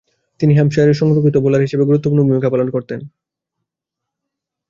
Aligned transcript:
তিনি 0.39 0.51
হ্যাম্পশায়ারের 0.55 0.99
সংরক্ষিত 1.01 1.35
বোলার 1.37 1.65
হিসেবে 1.65 1.83
গুরুত্বপূর্ণ 1.85 2.21
ভূমিকা 2.23 2.49
পালন 2.49 2.67
করতেন। 2.69 2.99